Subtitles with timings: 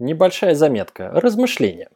[0.00, 1.88] Небольшая заметка, размышление.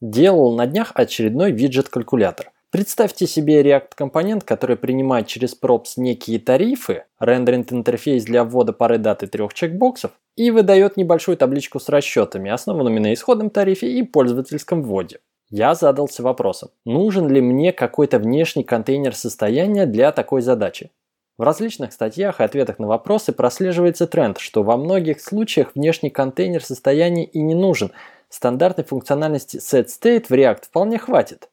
[0.00, 2.52] Делал на днях очередной виджет-калькулятор.
[2.70, 9.22] Представьте себе React-компонент, который принимает через props некие тарифы, рендеринг интерфейс для ввода пары дат
[9.24, 14.82] и трех чекбоксов, и выдает небольшую табличку с расчетами, основанными на исходном тарифе и пользовательском
[14.82, 15.20] вводе.
[15.50, 20.90] Я задался вопросом, нужен ли мне какой-то внешний контейнер состояния для такой задачи.
[21.38, 26.64] В различных статьях и ответах на вопросы прослеживается тренд, что во многих случаях внешний контейнер
[26.64, 27.92] состояния и не нужен.
[28.28, 31.48] Стандартной функциональности setState в React вполне хватит.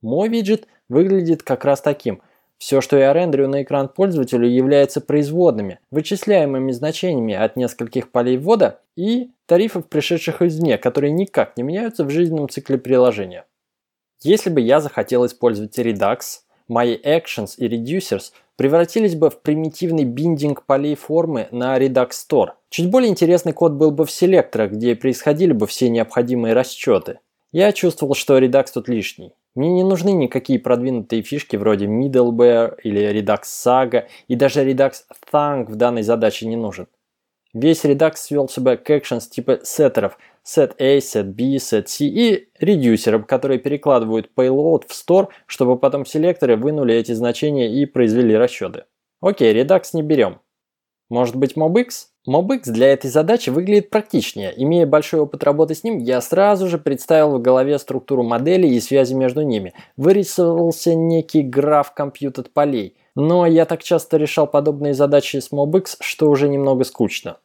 [0.00, 2.22] Мой виджет выглядит как раз таким.
[2.56, 8.80] Все, что я рендерю на экран пользователю, является производными, вычисляемыми значениями от нескольких полей ввода
[8.96, 13.44] и тарифов, пришедших извне, которые никак не меняются в жизненном цикле приложения.
[14.22, 20.64] Если бы я захотел использовать Redux, мои actions и reducers превратились бы в примитивный биндинг
[20.66, 22.50] полей формы на Redux Store.
[22.70, 27.20] Чуть более интересный код был бы в селекторах, где происходили бы все необходимые расчеты.
[27.52, 29.32] Я чувствовал, что Redux тут лишний.
[29.54, 34.92] Мне не нужны никакие продвинутые фишки вроде Middleware или Redux Saga, и даже Redux
[35.32, 36.86] Thunk в данной задаче не нужен.
[37.54, 42.48] Весь Redux свел себя к actions типа сеттеров set A, set B, set C и
[42.58, 48.84] редюсеров, которые перекладывают payload в store, чтобы потом селекторы вынули эти значения и произвели расчеты.
[49.20, 50.40] Окей, Redux не берем.
[51.08, 52.08] Может быть MobX?
[52.28, 54.52] MobX для этой задачи выглядит практичнее.
[54.56, 58.80] Имея большой опыт работы с ним, я сразу же представил в голове структуру моделей и
[58.80, 59.72] связи между ними.
[59.96, 62.96] Вырисовался некий граф компьютер полей.
[63.14, 67.38] Но я так часто решал подобные задачи с MobX, что уже немного скучно.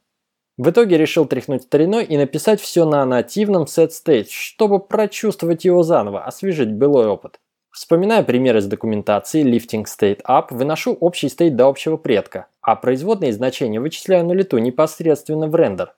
[0.57, 6.25] В итоге решил тряхнуть стариной и написать все на нативном set-state, чтобы прочувствовать его заново,
[6.25, 7.39] освежить былой опыт.
[7.73, 13.33] Вспоминая пример из документации Lifting State Up, выношу общий стейт до общего предка, а производные
[13.33, 15.95] значения вычисляю на лету непосредственно в рендер.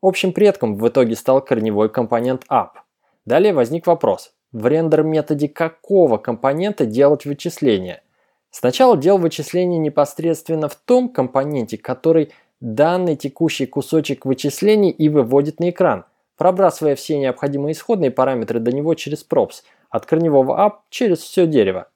[0.00, 2.70] Общим предком в итоге стал корневой компонент up.
[3.26, 8.02] Далее возник вопрос, в рендер методе какого компонента делать вычисления?
[8.50, 15.68] Сначала делал вычисление непосредственно в том компоненте, который данный текущий кусочек вычислений и выводит на
[15.68, 16.06] экран,
[16.38, 19.56] пробрасывая все необходимые исходные параметры до него через props–
[19.90, 21.88] от корневого up через все дерево.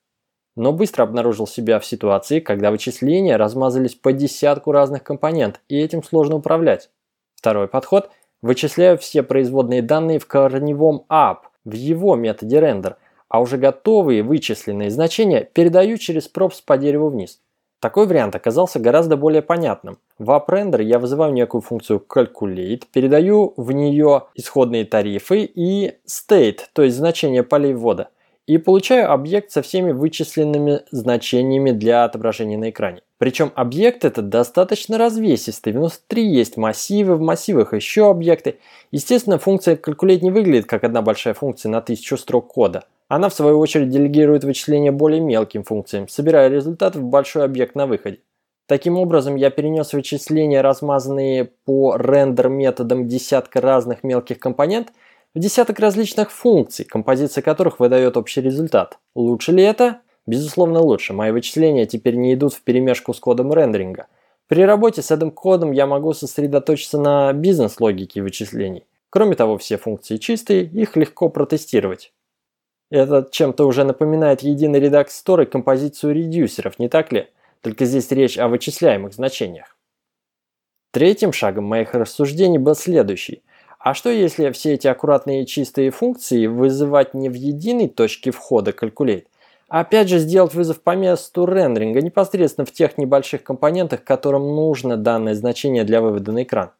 [0.57, 6.03] Но быстро обнаружил себя в ситуации, когда вычисления размазались по десятку разных компонент, и этим
[6.03, 6.91] сложно управлять.
[7.35, 8.11] Второй подход–
[8.43, 12.97] вычисляю все производные данные в корневом up, в его методе render,
[13.29, 17.41] а уже готовые вычисленные значения передаю через props по дереву вниз.
[17.81, 19.99] Такой вариант оказался гораздо более понятным.
[20.22, 26.83] В AppRender я вызываю некую функцию calculate, передаю в нее исходные тарифы и state, то
[26.83, 28.10] есть значение полей ввода,
[28.47, 33.00] и получаю объект со всеми вычисленными значениями для отображения на экране.
[33.19, 38.61] Причем объект этот достаточно развесистый, внутри есть массивы, в массивах еще объекты.
[38.93, 42.84] Естественно, функция calculate не выглядит как одна большая функция на тысячу строк кода.
[43.09, 47.88] Она в свою очередь делегирует вычисления более мелким функциям, собирая результат в большой объект на
[47.88, 48.21] выходе.
[48.67, 54.93] Таким образом, я перенес вычисления, размазанные по рендер методам десятка разных мелких компонент,
[55.34, 58.99] в десяток различных функций, композиция которых выдает общий результат.
[59.15, 60.00] Лучше ли это?
[60.27, 61.12] Безусловно лучше.
[61.12, 64.06] Мои вычисления теперь не идут в перемешку с кодом рендеринга.
[64.47, 68.84] При работе с этим кодом я могу сосредоточиться на бизнес-логике вычислений.
[69.11, 72.12] Кроме того, все функции чистые, их легко протестировать.
[72.91, 77.29] Это чем-то уже напоминает единый редакс и композицию редюсеров, не так ли?
[77.62, 79.77] Только здесь речь о вычисляемых значениях.
[80.91, 83.43] Третьим шагом моих рассуждений был следующий.
[83.78, 89.27] А что если все эти аккуратные чистые функции вызывать не в единой точке входа Calculate,
[89.69, 94.99] а опять же сделать вызов по месту рендеринга непосредственно в тех небольших компонентах, которым нужно
[94.99, 96.73] данное значение для вывода на экран?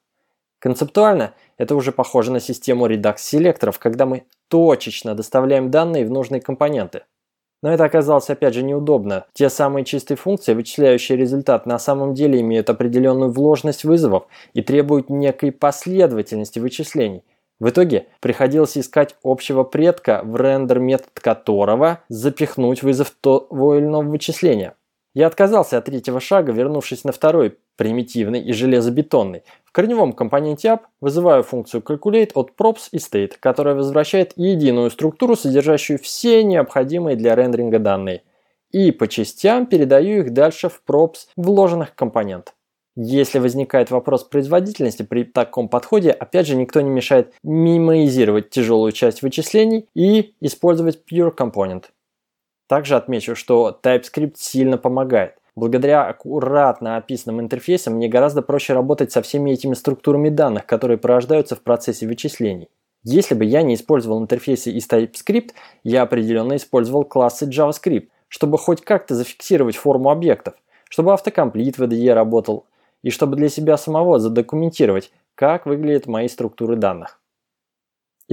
[0.59, 7.05] Концептуально это уже похоже на систему редакс-селекторов, когда мы точечно доставляем данные в нужные компоненты.
[7.63, 9.27] Но это оказалось опять же неудобно.
[9.35, 15.09] Те самые чистые функции, вычисляющие результат, на самом деле имеют определенную вложенность вызовов и требуют
[15.11, 17.23] некой последовательности вычислений.
[17.61, 24.09] В итоге приходилось искать общего предка, в рендер метод которого запихнуть вызов того или иного
[24.09, 24.75] вычисления.
[25.15, 29.43] Я отказался от третьего шага, вернувшись на второй, примитивный и железобетонный.
[29.65, 35.37] В корневом компоненте app вызываю функцию calculate от props и state, которая возвращает единую структуру,
[35.37, 38.23] содержащую все необходимые для рендеринга данные.
[38.71, 42.55] И по частям передаю их дальше в props вложенных компонент.
[42.97, 49.23] Если возникает вопрос производительности при таком подходе, опять же никто не мешает мимоизировать тяжелую часть
[49.23, 51.85] вычислений и использовать pure component.
[52.73, 55.35] Также отмечу, что TypeScript сильно помогает.
[55.55, 61.55] Благодаря аккуратно описанным интерфейсам мне гораздо проще работать со всеми этими структурами данных, которые порождаются
[61.55, 62.71] в процессе вычислений.
[63.05, 65.51] Если бы я не использовал интерфейсы из TypeScript,
[65.85, 70.55] я определенно использовал классы JavaScript, чтобы хоть как-то зафиксировать форму объектов,
[70.89, 72.65] чтобы автокомплит в IDE работал,
[73.03, 77.21] и чтобы для себя самого задокументировать, как выглядят мои структуры данных.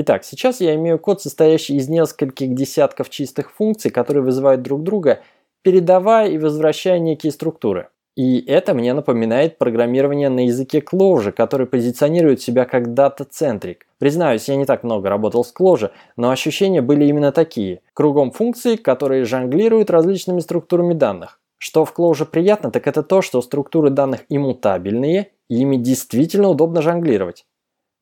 [0.01, 5.19] Итак, сейчас я имею код, состоящий из нескольких десятков чистых функций, которые вызывают друг друга,
[5.61, 7.89] передавая и возвращая некие структуры.
[8.15, 13.87] И это мне напоминает программирование на языке Clojure, который позиционирует себя как дата-центрик.
[13.97, 17.81] Признаюсь, я не так много работал с Clojure, но ощущения были именно такие.
[17.93, 21.41] Кругом функции, которые жонглируют различными структурами данных.
[21.57, 26.81] Что в Clojure приятно, так это то, что структуры данных иммутабельные, и ими действительно удобно
[26.81, 27.43] жонглировать.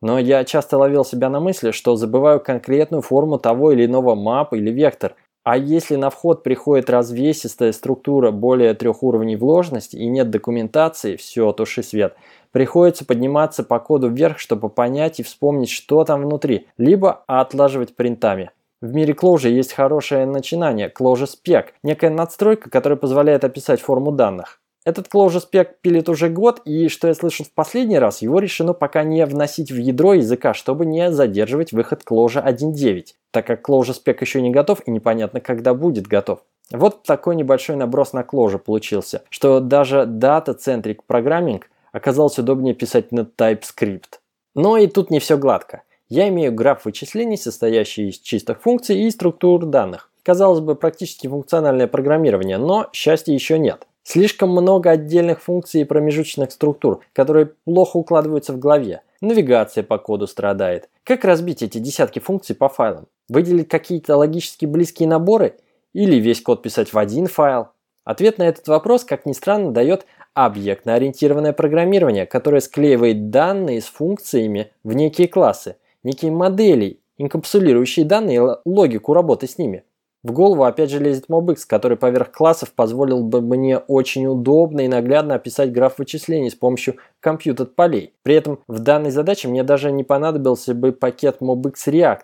[0.02, 4.50] Но я часто ловил себя на мысли, что забываю конкретную форму того или иного map
[4.52, 5.16] или вектор.
[5.44, 11.52] А если на вход приходит развесистая структура более трех уровней вложенности и нет документации, все,
[11.54, 12.16] туши свет.
[12.52, 18.52] Приходится подниматься по коду вверх, чтобы понять и вспомнить, что там внутри, либо отлаживать принтами.
[18.82, 24.60] В мире Clojure есть хорошее начинание– Clojure Spec, некая надстройка, которая позволяет описать форму данных.
[24.88, 29.04] Этот Spec пилит уже год, и, что я слышал в последний раз, его решено пока
[29.04, 34.42] не вносить в ядро языка, чтобы не задерживать выход Clojure 1.9, так как Spec еще
[34.42, 36.40] не готов и непонятно, когда будет готов.
[36.72, 43.28] Вот такой небольшой наброс на Clojure получился, что даже Data-Centric Programming оказалось удобнее писать на
[43.38, 44.22] TypeScript.
[44.56, 45.82] Но и тут не все гладко.
[46.08, 50.10] Я имею граф вычислений, состоящий из чистых функций и структур данных.
[50.24, 53.87] Казалось бы, практически функциональное программирование, но счастья еще нет.
[54.10, 59.02] Слишком много отдельных функций и промежуточных структур, которые плохо укладываются в голове.
[59.20, 60.88] Навигация по коду страдает.
[61.04, 63.08] Как разбить эти десятки функций по файлам?
[63.28, 65.58] Выделить какие-то логически близкие наборы?
[65.92, 67.68] Или весь код писать в один файл?
[68.06, 70.06] Ответ на этот вопрос, как ни странно, дает
[70.36, 78.70] объектно-ориентированное программирование, которое склеивает данные с функциями в некие классы, некие модели, инкапсулирующие данные и
[78.70, 79.84] логику работы с ними.
[80.28, 84.90] В голову опять же лезет MobX, который поверх классов позволил бы мне очень удобно и
[84.90, 88.14] наглядно описать граф вычислений с помощью компьютер-полей.
[88.24, 92.24] При этом в данной задаче мне даже не понадобился бы пакет MobX React.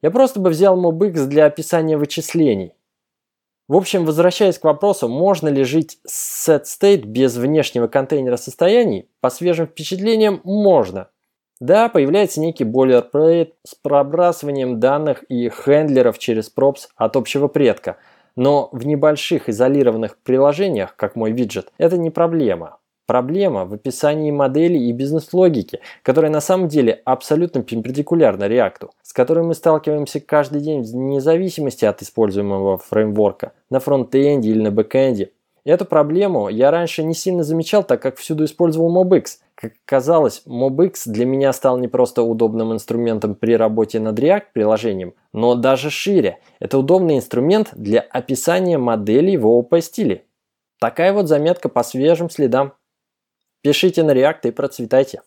[0.00, 2.72] Я просто бы взял MobX для описания вычислений.
[3.68, 9.28] В общем, возвращаясь к вопросу, можно ли жить с setState без внешнего контейнера состояний, по
[9.28, 11.10] свежим впечатлениям можно.
[11.62, 17.98] Да, появляется некий boilerplate с пробрасыванием данных и хендлеров через props от общего предка.
[18.34, 22.78] Но в небольших изолированных приложениях, как мой виджет, это не проблема.
[23.06, 29.44] Проблема в описании модели и бизнес-логики, которая на самом деле абсолютно перпендикулярна React, с которой
[29.44, 35.30] мы сталкиваемся каждый день вне зависимости от используемого фреймворка, на фронтенде или на бэкенде.
[35.64, 39.26] Эту проблему я раньше не сильно замечал, так как всюду использовал MobX.
[39.62, 45.54] Как казалось, MobX для меня стал не просто удобным инструментом при работе над React-приложением, но
[45.54, 46.40] даже шире.
[46.58, 50.24] Это удобный инструмент для описания моделей в OOP-стиле.
[50.80, 52.72] Такая вот заметка по свежим следам.
[53.60, 55.22] Пишите на React и процветайте.